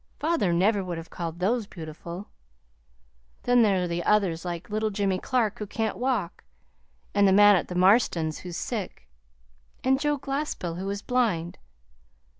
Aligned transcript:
Father 0.19 0.51
never 0.51 0.83
would 0.83 0.97
have 0.97 1.11
called 1.11 1.37
those 1.37 1.67
beautiful. 1.67 2.29
Then 3.43 3.61
there 3.61 3.83
are 3.85 4.01
others 4.09 4.43
like 4.43 4.71
little 4.71 4.89
Jimmy 4.89 5.19
Clark 5.19 5.59
who 5.59 5.67
can't 5.67 5.95
walk, 5.95 6.43
and 7.13 7.27
the 7.27 7.31
man 7.31 7.55
at 7.55 7.67
the 7.67 7.75
Marstons' 7.75 8.39
who's 8.39 8.57
sick, 8.57 9.07
and 9.83 9.99
Joe 9.99 10.17
Glaspell 10.17 10.79
who 10.79 10.89
is 10.89 11.03
blind. 11.03 11.59